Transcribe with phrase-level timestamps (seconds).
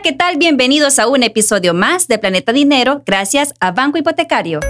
[0.00, 0.38] Hola, ¿qué tal?
[0.38, 4.60] Bienvenidos a un episodio más de Planeta Dinero gracias a Banco Hipotecario.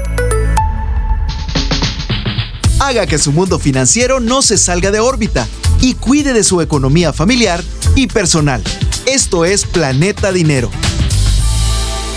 [2.81, 5.47] Haga que su mundo financiero no se salga de órbita
[5.81, 7.63] y cuide de su economía familiar
[7.95, 8.61] y personal.
[9.07, 10.69] Esto es Planeta Dinero.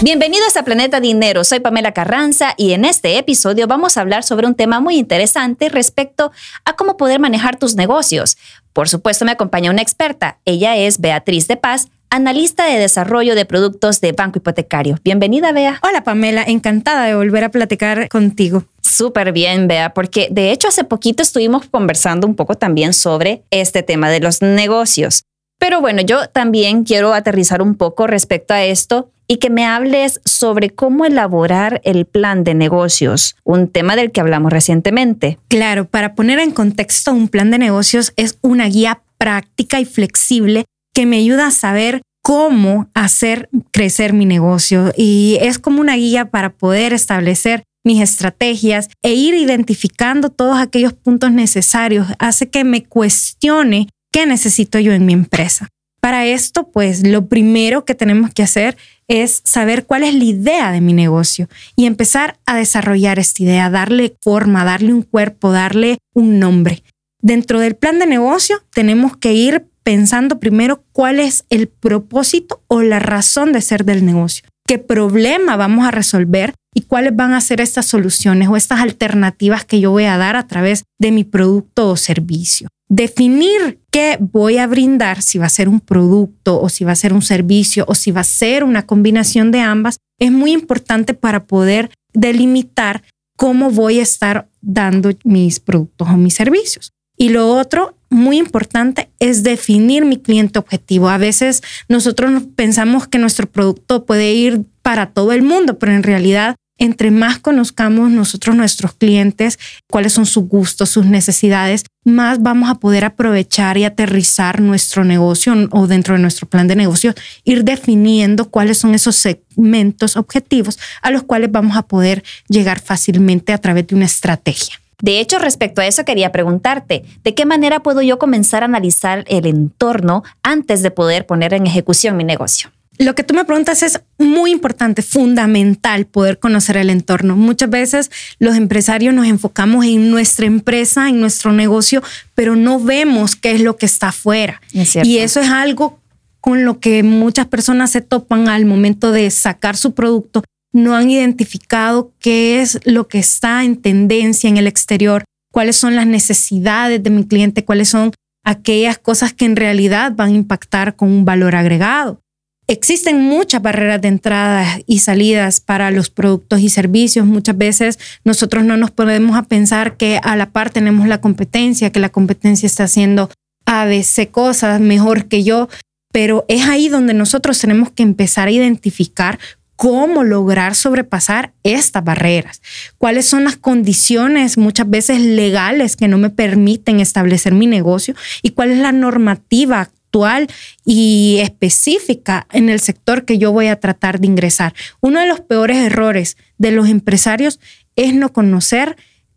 [0.02, 4.48] Bienvenidos a Planeta Dinero, soy Pamela Carranza y en este episodio vamos a hablar sobre
[4.48, 6.32] un tema muy interesante respecto
[6.66, 8.38] a cómo poder manejar tus negocios.
[8.74, 13.46] Por supuesto me acompaña una experta, ella es Beatriz de Paz, analista de desarrollo de
[13.46, 15.00] productos de Banco Hipotecario.
[15.04, 15.80] Bienvenida, Bea.
[15.82, 16.44] Hola, Pamela.
[16.44, 18.66] Encantada de volver a platicar contigo.
[18.82, 23.82] Súper bien, Bea, porque de hecho hace poquito estuvimos conversando un poco también sobre este
[23.82, 25.24] tema de los negocios.
[25.58, 30.22] Pero bueno, yo también quiero aterrizar un poco respecto a esto y que me hables
[30.24, 35.40] sobre cómo elaborar el plan de negocios, un tema del que hablamos recientemente.
[35.48, 40.66] Claro, para poner en contexto, un plan de negocios es una guía práctica y flexible
[40.94, 46.32] que me ayuda a saber cómo hacer crecer mi negocio y es como una guía
[46.32, 52.08] para poder establecer mis estrategias e ir identificando todos aquellos puntos necesarios.
[52.18, 55.68] Hace que me cuestione qué necesito yo en mi empresa.
[56.00, 58.78] Para esto, pues lo primero que tenemos que hacer
[59.08, 63.70] es saber cuál es la idea de mi negocio y empezar a desarrollar esta idea,
[63.70, 66.84] darle forma, darle un cuerpo, darle un nombre.
[67.22, 72.82] Dentro del plan de negocio tenemos que ir pensando primero cuál es el propósito o
[72.82, 77.42] la razón de ser del negocio, qué problema vamos a resolver y cuáles van a
[77.42, 81.24] ser estas soluciones o estas alternativas que yo voy a dar a través de mi
[81.24, 82.68] producto o servicio.
[82.90, 86.96] Definir qué voy a brindar, si va a ser un producto o si va a
[86.96, 91.14] ser un servicio o si va a ser una combinación de ambas, es muy importante
[91.14, 93.04] para poder delimitar
[93.36, 96.92] cómo voy a estar dando mis productos o mis servicios.
[97.24, 101.08] Y lo otro muy importante es definir mi cliente objetivo.
[101.08, 106.04] A veces nosotros pensamos que nuestro producto puede ir para todo el mundo, pero en
[106.04, 109.58] realidad entre más conozcamos nosotros nuestros clientes,
[109.90, 115.54] cuáles son sus gustos, sus necesidades, más vamos a poder aprovechar y aterrizar nuestro negocio
[115.72, 117.14] o dentro de nuestro plan de negocio,
[117.46, 123.54] ir definiendo cuáles son esos segmentos objetivos a los cuales vamos a poder llegar fácilmente
[123.54, 124.83] a través de una estrategia.
[125.04, 129.26] De hecho, respecto a eso quería preguntarte, ¿de qué manera puedo yo comenzar a analizar
[129.28, 132.72] el entorno antes de poder poner en ejecución mi negocio?
[133.00, 137.36] Lo que tú me preguntas es muy importante, fundamental poder conocer el entorno.
[137.36, 142.02] Muchas veces los empresarios nos enfocamos en nuestra empresa, en nuestro negocio,
[142.34, 144.62] pero no vemos qué es lo que está afuera.
[144.72, 146.00] y eso es algo
[146.40, 150.44] con lo que muchas personas se topan al momento de sacar su producto
[150.74, 155.96] no han identificado qué es lo que está en tendencia en el exterior, cuáles son
[155.96, 158.12] las necesidades de mi cliente, cuáles son
[158.44, 162.20] aquellas cosas que en realidad van a impactar con un valor agregado.
[162.68, 167.26] Existen muchas barreras de entrada y salidas para los productos y servicios.
[167.26, 171.92] Muchas veces nosotros no nos podemos a pensar que a la par tenemos la competencia,
[171.92, 173.30] que la competencia está haciendo
[173.66, 175.68] ABC cosas mejor que yo,
[176.14, 179.40] pero es ahí donde nosotros tenemos que empezar a identificar
[179.76, 182.62] cómo lograr sobrepasar estas barreras,
[182.98, 188.52] cuáles son las condiciones muchas veces legales que no me permiten establecer mi negocio y
[188.52, 190.48] cuál es la normativa actual
[190.86, 194.74] y específica en el sector que yo voy a tratar de ingresar.
[195.02, 197.60] Uno de los peores errores de los empresarios
[197.96, 198.96] es no conocer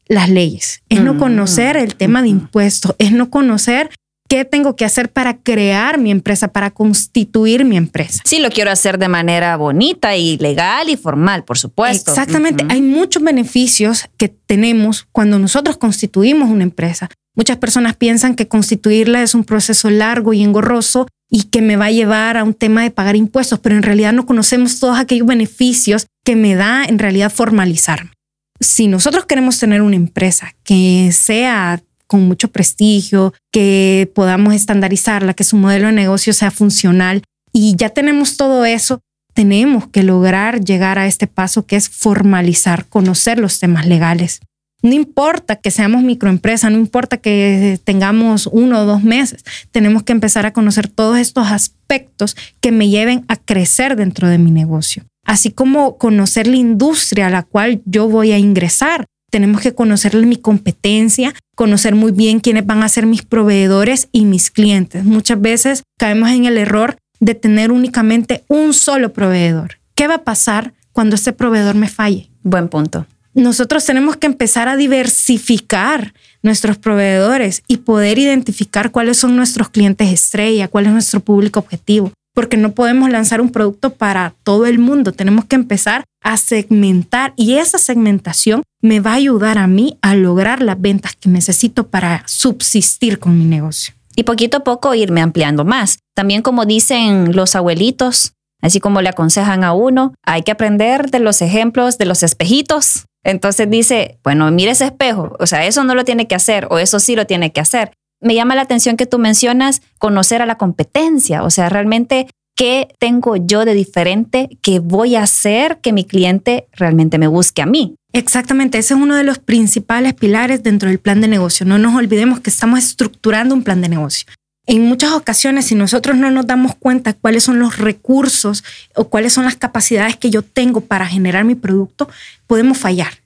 [0.08, 3.90] las leyes, es no conocer el tema de impuestos, es no conocer
[4.28, 8.22] ¿Qué tengo que hacer para crear mi empresa, para constituir mi empresa?
[8.24, 12.10] Sí, lo quiero hacer de manera bonita y legal y formal, por supuesto.
[12.10, 12.64] Exactamente.
[12.68, 17.08] Hay muchos beneficios que tenemos cuando nosotros constituimos una empresa.
[17.36, 21.86] Muchas personas piensan que constituirla es un proceso largo y engorroso y que me va
[21.86, 25.26] a llevar a un tema de pagar impuestos, pero en realidad no conocemos todos aquellos
[25.26, 28.10] beneficios que me da en realidad formalizarme.
[28.58, 35.44] Si nosotros queremos tener una empresa que sea con mucho prestigio, que podamos estandarizarla, que
[35.44, 37.22] su modelo de negocio sea funcional.
[37.52, 39.00] Y ya tenemos todo eso,
[39.34, 44.40] tenemos que lograr llegar a este paso que es formalizar, conocer los temas legales.
[44.82, 50.12] No importa que seamos microempresa, no importa que tengamos uno o dos meses, tenemos que
[50.12, 55.04] empezar a conocer todos estos aspectos que me lleven a crecer dentro de mi negocio,
[55.24, 59.06] así como conocer la industria a la cual yo voy a ingresar,
[59.36, 64.24] tenemos que conocer mi competencia, conocer muy bien quiénes van a ser mis proveedores y
[64.24, 65.04] mis clientes.
[65.04, 69.72] Muchas veces caemos en el error de tener únicamente un solo proveedor.
[69.94, 72.30] ¿Qué va a pasar cuando este proveedor me falle?
[72.44, 73.04] Buen punto.
[73.34, 80.10] Nosotros tenemos que empezar a diversificar nuestros proveedores y poder identificar cuáles son nuestros clientes
[80.10, 82.10] estrella, cuál es nuestro público objetivo.
[82.36, 85.12] Porque no podemos lanzar un producto para todo el mundo.
[85.12, 90.14] Tenemos que empezar a segmentar y esa segmentación me va a ayudar a mí a
[90.14, 93.94] lograr las ventas que necesito para subsistir con mi negocio.
[94.16, 95.98] Y poquito a poco irme ampliando más.
[96.14, 101.20] También como dicen los abuelitos, así como le aconsejan a uno, hay que aprender de
[101.20, 103.06] los ejemplos, de los espejitos.
[103.24, 106.78] Entonces dice, bueno, mire ese espejo, o sea, eso no lo tiene que hacer o
[106.78, 107.92] eso sí lo tiene que hacer
[108.26, 112.26] me llama la atención que tú mencionas conocer a la competencia, o sea, realmente
[112.56, 117.62] qué tengo yo de diferente que voy a hacer que mi cliente realmente me busque
[117.62, 117.94] a mí.
[118.12, 121.66] Exactamente, ese es uno de los principales pilares dentro del plan de negocio.
[121.66, 124.26] No nos olvidemos que estamos estructurando un plan de negocio.
[124.66, 128.64] En muchas ocasiones, si nosotros no nos damos cuenta cuáles son los recursos
[128.96, 132.08] o cuáles son las capacidades que yo tengo para generar mi producto,
[132.48, 133.20] podemos fallar.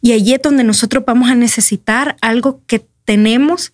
[0.00, 3.72] Y allí es donde nosotros vamos a necesitar algo que tenemos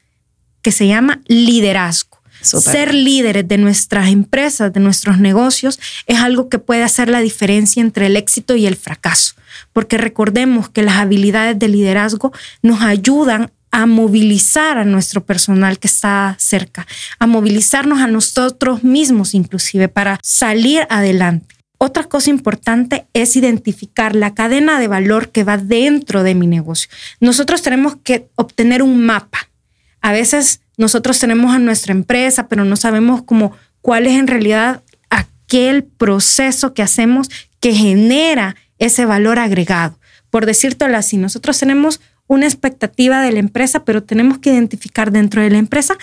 [0.62, 2.21] que se llama liderazgo.
[2.43, 7.83] Ser líderes de nuestras empresas, de nuestros negocios, es algo que puede hacer la diferencia
[7.83, 9.35] entre el éxito y el fracaso,
[9.75, 15.87] porque recordemos que las habilidades de liderazgo nos ayudan a movilizar a nuestro personal que
[15.87, 16.87] está cerca,
[17.19, 21.57] a movilizarnos a nosotros mismos inclusive para salir adelante.
[21.79, 26.91] Otra cosa importante es identificar la cadena de valor que va dentro de mi negocio.
[27.21, 29.50] Nosotros tenemos que obtener un mapa
[30.00, 33.52] a veces nosotros tenemos a nuestra empresa, pero no sabemos cómo,
[33.82, 37.29] cuál es en realidad aquel proceso que hacemos
[37.61, 39.99] que genera ese valor agregado.
[40.31, 45.43] Por decírtelo así, nosotros tenemos una expectativa de la empresa, pero tenemos que identificar dentro
[45.43, 45.99] de la empresa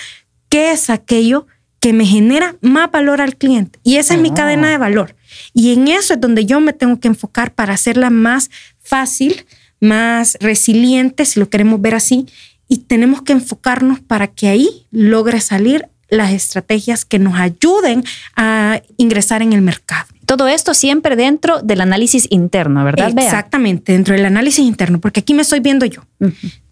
[0.49, 1.47] qué es aquello
[1.79, 3.79] que me genera más valor al cliente.
[3.83, 5.15] Y esa es mi cadena de valor.
[5.53, 8.49] Y en eso es donde yo me tengo que enfocar para hacerla más
[8.79, 9.45] fácil,
[9.79, 12.27] más resiliente, si lo queremos ver así,
[12.67, 18.03] y tenemos que enfocarnos para que ahí logre salir las estrategias que nos ayuden
[18.35, 20.07] a ingresar en el mercado.
[20.25, 23.11] Todo esto siempre dentro del análisis interno, ¿verdad?
[23.17, 26.03] Exactamente, dentro del análisis interno, porque aquí me estoy viendo yo,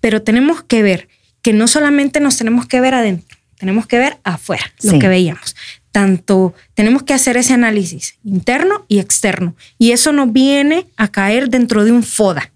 [0.02, 1.08] pero tenemos que ver
[1.42, 5.56] que no solamente nos tenemos que ver adentro, tenemos que ver afuera, lo que veíamos.
[5.92, 11.50] Tanto tenemos que hacer ese análisis interno y externo, y eso nos viene a caer
[11.50, 12.52] dentro de un FODA.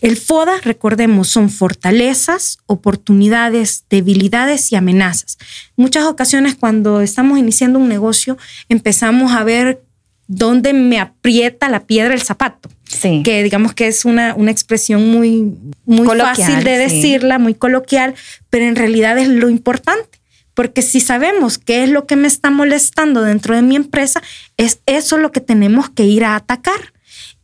[0.00, 5.38] El FODA, recordemos, son fortalezas, oportunidades, debilidades y amenazas.
[5.76, 9.82] Muchas ocasiones cuando estamos iniciando un negocio empezamos a ver
[10.28, 12.70] dónde me aprieta la piedra el zapato.
[12.86, 13.22] Sí.
[13.24, 15.54] Que digamos que es una, una expresión muy,
[15.84, 18.14] muy fácil de decirla, muy coloquial,
[18.50, 20.20] pero en realidad es lo importante.
[20.54, 24.22] Porque si sabemos qué es lo que me está molestando dentro de mi empresa,
[24.58, 26.92] es eso lo que tenemos que ir a atacar.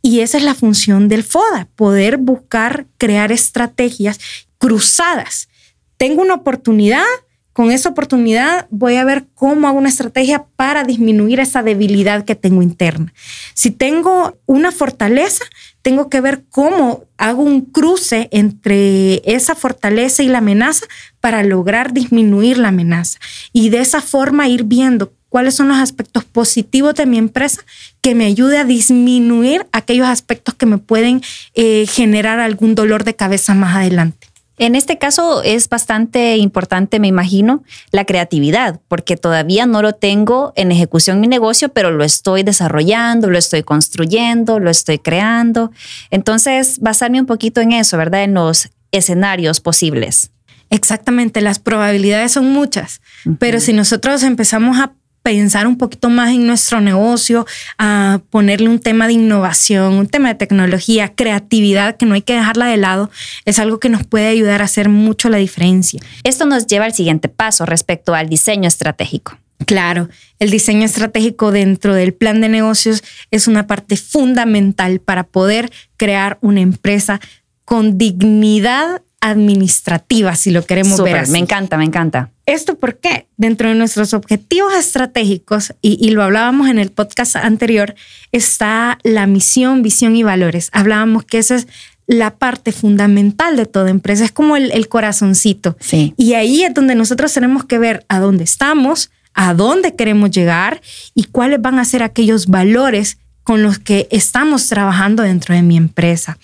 [0.01, 4.19] Y esa es la función del FODA, poder buscar crear estrategias
[4.57, 5.49] cruzadas.
[5.97, 7.03] Tengo una oportunidad,
[7.51, 12.35] con esa oportunidad voy a ver cómo hago una estrategia para disminuir esa debilidad que
[12.35, 13.13] tengo interna.
[13.53, 15.43] Si tengo una fortaleza,
[15.81, 20.85] tengo que ver cómo hago un cruce entre esa fortaleza y la amenaza
[21.19, 23.19] para lograr disminuir la amenaza.
[23.51, 27.61] Y de esa forma ir viendo cuáles son los aspectos positivos de mi empresa
[28.01, 31.21] que me ayude a disminuir aquellos aspectos que me pueden
[31.53, 34.27] eh, generar algún dolor de cabeza más adelante.
[34.59, 40.51] En este caso es bastante importante, me imagino, la creatividad, porque todavía no lo tengo
[40.57, 45.71] en ejecución mi negocio, pero lo estoy desarrollando, lo estoy construyendo, lo estoy creando.
[46.11, 48.23] Entonces, basarme un poquito en eso, ¿verdad?
[48.23, 50.31] En los escenarios posibles.
[50.69, 53.01] Exactamente, las probabilidades son muchas,
[53.39, 57.45] pero si nosotros empezamos a pensar un poquito más en nuestro negocio,
[57.77, 62.33] a ponerle un tema de innovación, un tema de tecnología, creatividad, que no hay que
[62.33, 63.09] dejarla de lado,
[63.45, 66.01] es algo que nos puede ayudar a hacer mucho la diferencia.
[66.23, 69.37] Esto nos lleva al siguiente paso respecto al diseño estratégico.
[69.65, 70.07] Claro,
[70.39, 76.37] el diseño estratégico dentro del plan de negocios es una parte fundamental para poder crear
[76.41, 77.19] una empresa
[77.65, 82.31] con dignidad administrativa, si lo queremos ver Me encanta, me encanta.
[82.45, 83.27] ¿Esto por qué?
[83.37, 87.95] Dentro de nuestros objetivos estratégicos, y, lo hablábamos en el podcast anterior,
[88.31, 90.69] está la misión, visión y valores.
[90.71, 91.67] Hablábamos que esa es
[92.07, 95.77] la parte fundamental de toda empresa, es como el, corazoncito.
[95.79, 96.15] Sí.
[96.17, 100.81] Y ahí es donde nosotros tenemos que ver a dónde estamos, a dónde queremos llegar
[101.13, 105.77] y cuáles van a ser aquellos valores con los que estamos trabajando dentro de mi
[105.77, 106.39] empresa.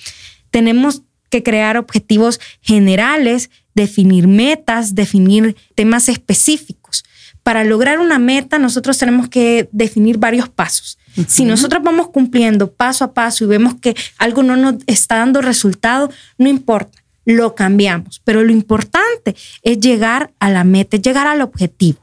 [0.52, 1.02] Tenemos
[1.36, 7.04] que crear objetivos generales definir metas, definir temas específicos.
[7.44, 10.98] Para lograr una meta, nosotros tenemos que definir varios pasos.
[11.28, 15.42] Si nosotros vamos cumpliendo paso a paso y vemos que algo no nos está dando
[15.42, 18.22] resultado, no importa, lo cambiamos.
[18.24, 22.00] Pero lo importante es llegar a la meta, llegar al objetivo.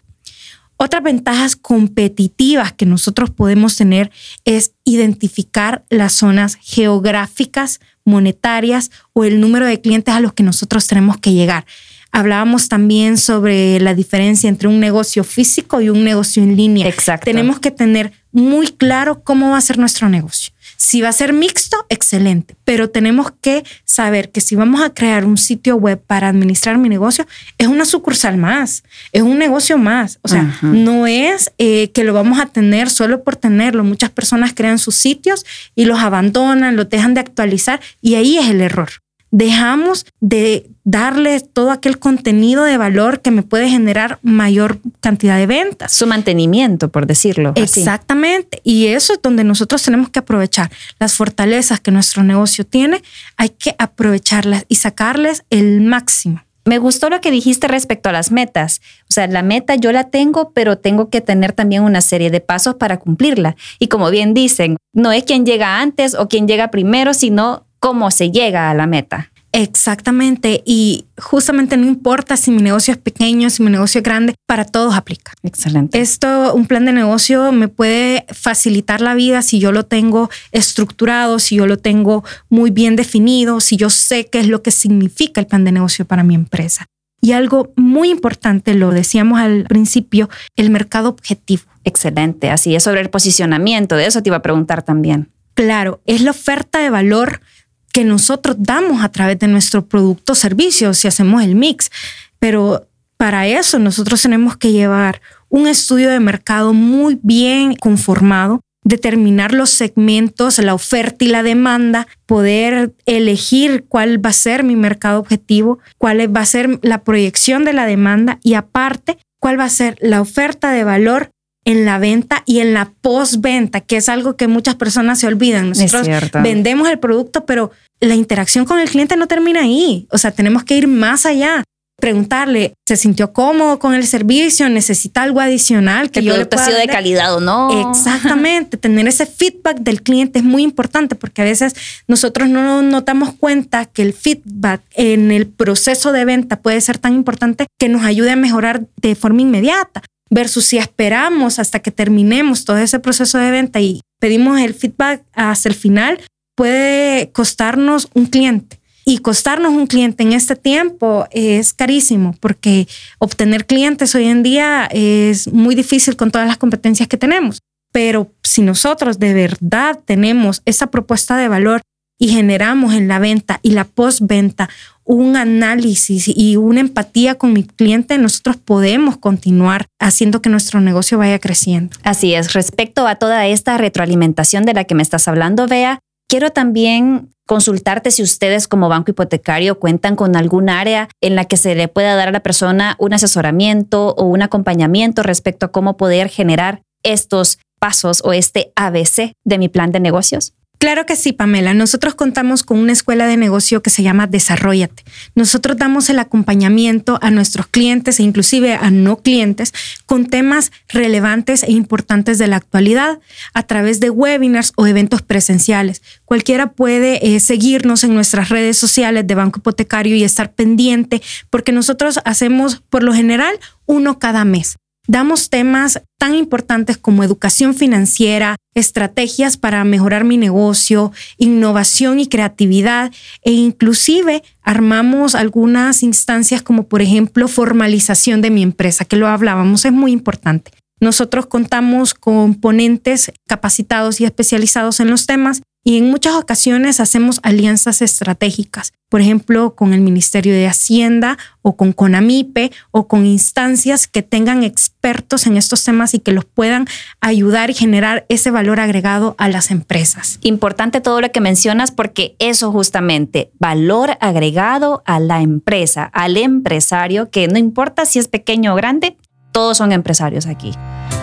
[0.76, 4.10] Otras ventajas competitivas que nosotros podemos tener
[4.44, 10.86] es identificar las zonas geográficas, monetarias o el número de clientes a los que nosotros
[10.86, 11.64] tenemos que llegar.
[12.10, 16.86] Hablábamos también sobre la diferencia entre un negocio físico y un negocio en línea.
[16.86, 17.24] Exacto.
[17.24, 20.51] Tenemos que tener muy claro cómo va a ser nuestro negocio.
[20.84, 25.24] Si va a ser mixto, excelente, pero tenemos que saber que si vamos a crear
[25.24, 27.24] un sitio web para administrar mi negocio,
[27.56, 30.18] es una sucursal más, es un negocio más.
[30.22, 33.84] O sea, no es eh, que lo vamos a tener solo por tenerlo.
[33.84, 35.46] Muchas personas crean sus sitios
[35.76, 39.01] y los abandonan, los dejan de actualizar y ahí es el error
[39.32, 45.46] dejamos de darle todo aquel contenido de valor que me puede generar mayor cantidad de
[45.46, 45.92] ventas.
[45.92, 47.52] Su mantenimiento, por decirlo.
[47.56, 48.60] Exactamente.
[48.62, 50.70] Y eso es donde nosotros tenemos que aprovechar
[51.00, 53.02] las fortalezas que nuestro negocio tiene.
[53.36, 56.44] Hay que aprovecharlas y sacarles el máximo.
[56.64, 58.80] Me gustó lo que dijiste respecto a las metas.
[59.10, 62.40] O sea, la meta yo la tengo, pero tengo que tener también una serie de
[62.40, 63.56] pasos para cumplirla.
[63.80, 68.12] Y como bien dicen, no es quien llega antes o quien llega primero, sino cómo
[68.12, 69.32] se llega a la meta.
[69.50, 70.62] Exactamente.
[70.64, 74.64] Y justamente no importa si mi negocio es pequeño, si mi negocio es grande, para
[74.64, 75.32] todos aplica.
[75.42, 76.00] Excelente.
[76.00, 81.40] Esto, un plan de negocio me puede facilitar la vida si yo lo tengo estructurado,
[81.40, 85.40] si yo lo tengo muy bien definido, si yo sé qué es lo que significa
[85.40, 86.86] el plan de negocio para mi empresa.
[87.20, 91.64] Y algo muy importante, lo decíamos al principio, el mercado objetivo.
[91.84, 92.50] Excelente.
[92.50, 93.96] Así es sobre el posicionamiento.
[93.96, 95.30] De eso te iba a preguntar también.
[95.54, 97.42] Claro, es la oferta de valor
[97.92, 101.90] que nosotros damos a través de nuestro producto o servicio si hacemos el mix.
[102.38, 109.52] Pero para eso nosotros tenemos que llevar un estudio de mercado muy bien conformado, determinar
[109.52, 115.20] los segmentos, la oferta y la demanda, poder elegir cuál va a ser mi mercado
[115.20, 119.70] objetivo, cuál va a ser la proyección de la demanda y aparte cuál va a
[119.70, 121.30] ser la oferta de valor
[121.64, 125.68] en la venta y en la postventa, que es algo que muchas personas se olvidan.
[125.70, 126.08] Nosotros
[126.42, 130.06] vendemos el producto, pero la interacción con el cliente no termina ahí.
[130.10, 131.62] O sea, tenemos que ir más allá.
[132.00, 134.68] Preguntarle, ¿se sintió cómodo con el servicio?
[134.68, 136.10] ¿Necesita algo adicional?
[136.10, 137.90] Que el yo producto ha sido de calidad o no.
[137.90, 138.76] Exactamente.
[138.78, 141.74] Tener ese feedback del cliente es muy importante porque a veces
[142.08, 146.98] nosotros no nos damos cuenta que el feedback en el proceso de venta puede ser
[146.98, 150.02] tan importante que nos ayude a mejorar de forma inmediata
[150.32, 155.22] versus si esperamos hasta que terminemos todo ese proceso de venta y pedimos el feedback
[155.34, 156.18] hasta el final,
[156.56, 158.80] puede costarnos un cliente.
[159.04, 162.86] Y costarnos un cliente en este tiempo es carísimo porque
[163.18, 167.58] obtener clientes hoy en día es muy difícil con todas las competencias que tenemos.
[167.92, 171.82] Pero si nosotros de verdad tenemos esa propuesta de valor
[172.18, 174.68] y generamos en la venta y la postventa
[175.04, 181.18] un análisis y una empatía con mi cliente, nosotros podemos continuar haciendo que nuestro negocio
[181.18, 181.96] vaya creciendo.
[182.04, 182.52] Así es.
[182.52, 188.10] Respecto a toda esta retroalimentación de la que me estás hablando, Bea, quiero también consultarte
[188.10, 192.14] si ustedes como banco hipotecario cuentan con algún área en la que se le pueda
[192.14, 197.58] dar a la persona un asesoramiento o un acompañamiento respecto a cómo poder generar estos
[197.80, 200.54] pasos o este ABC de mi plan de negocios.
[200.82, 201.74] Claro que sí, Pamela.
[201.74, 205.04] Nosotros contamos con una escuela de negocio que se llama Desarrollate.
[205.36, 209.72] Nosotros damos el acompañamiento a nuestros clientes e inclusive a no clientes
[210.06, 213.20] con temas relevantes e importantes de la actualidad
[213.54, 216.02] a través de webinars o eventos presenciales.
[216.24, 221.70] Cualquiera puede eh, seguirnos en nuestras redes sociales de Banco Hipotecario y estar pendiente porque
[221.70, 223.54] nosotros hacemos por lo general
[223.86, 224.78] uno cada mes.
[225.08, 233.12] Damos temas tan importantes como educación financiera, estrategias para mejorar mi negocio, innovación y creatividad
[233.42, 239.84] e inclusive armamos algunas instancias como por ejemplo formalización de mi empresa, que lo hablábamos,
[239.84, 240.70] es muy importante.
[241.00, 247.40] Nosotros contamos con ponentes capacitados y especializados en los temas y en muchas ocasiones hacemos
[247.42, 254.06] alianzas estratégicas, por ejemplo, con el Ministerio de Hacienda o con CONAMIPE o con instancias
[254.06, 256.86] que tengan expertos en estos temas y que los puedan
[257.20, 260.38] ayudar y generar ese valor agregado a las empresas.
[260.42, 267.28] Importante todo lo que mencionas porque eso justamente, valor agregado a la empresa, al empresario,
[267.28, 269.16] que no importa si es pequeño o grande,
[269.50, 270.72] todos son empresarios aquí.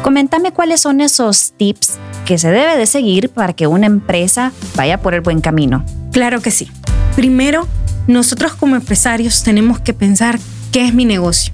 [0.01, 5.01] Coméntame cuáles son esos tips que se debe de seguir para que una empresa vaya
[5.01, 5.83] por el buen camino.
[6.11, 6.71] Claro que sí.
[7.15, 7.67] Primero,
[8.07, 10.39] nosotros como empresarios tenemos que pensar
[10.71, 11.53] qué es mi negocio.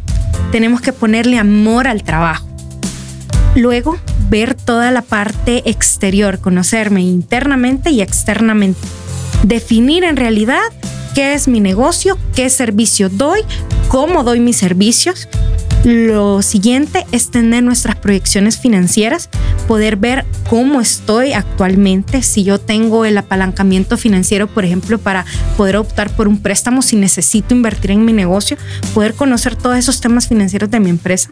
[0.51, 2.47] Tenemos que ponerle amor al trabajo.
[3.55, 3.97] Luego,
[4.29, 8.79] ver toda la parte exterior, conocerme internamente y externamente.
[9.43, 10.61] Definir en realidad
[11.15, 13.41] qué es mi negocio, qué servicio doy,
[13.87, 15.27] cómo doy mis servicios
[15.85, 19.29] Lo siguiente es tener nuestras proyecciones financieras,
[19.67, 25.25] poder ver cómo estoy actualmente, si yo tengo el apalancamiento financiero, por ejemplo, para
[25.57, 28.57] poder optar por un préstamo, si necesito invertir en mi negocio,
[28.95, 31.29] poder conocer todos esos temas financieros de mi empresa,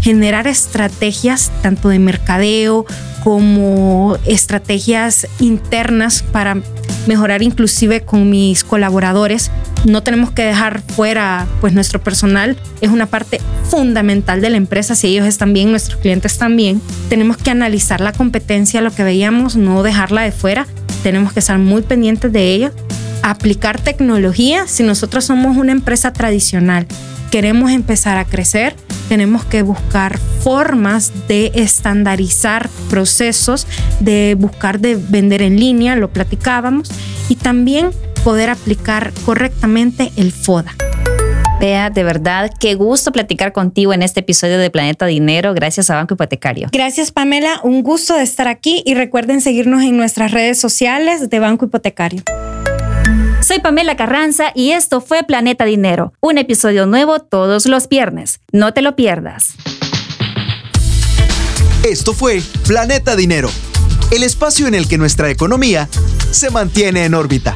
[0.00, 2.86] generar estrategias tanto de mercadeo
[3.22, 6.58] como estrategias internas para
[7.06, 9.50] mejorar inclusive con mis colaboradores.
[9.84, 14.94] No tenemos que dejar fuera pues nuestro personal, es una parte fundamental de la empresa,
[14.94, 16.80] si ellos están bien, nuestros clientes también.
[17.08, 20.66] Tenemos que analizar la competencia, lo que veíamos, no dejarla de fuera,
[21.02, 22.72] tenemos que estar muy pendientes de ella,
[23.22, 24.66] aplicar tecnología.
[24.66, 26.86] Si nosotros somos una empresa tradicional
[27.30, 28.74] queremos empezar a crecer,
[29.10, 33.66] tenemos que buscar formas de estandarizar procesos,
[33.98, 36.92] de buscar de vender en línea, lo platicábamos,
[37.28, 37.90] y también
[38.22, 40.76] poder aplicar correctamente el FODA.
[41.58, 45.96] Vea, de verdad, qué gusto platicar contigo en este episodio de Planeta Dinero, gracias a
[45.96, 46.68] Banco Hipotecario.
[46.70, 51.38] Gracias, Pamela, un gusto de estar aquí y recuerden seguirnos en nuestras redes sociales de
[51.40, 52.22] Banco Hipotecario.
[53.42, 58.40] Soy Pamela Carranza y esto fue Planeta Dinero, un episodio nuevo todos los viernes.
[58.52, 59.54] No te lo pierdas.
[61.82, 63.50] Esto fue Planeta Dinero,
[64.10, 65.88] el espacio en el que nuestra economía
[66.30, 67.54] se mantiene en órbita.